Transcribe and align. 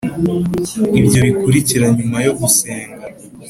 ibyo 0.99 1.19
bikurikira 1.27 1.85
nyuma 1.97 2.17
yo 2.25 2.31
gusenga. 2.39 3.03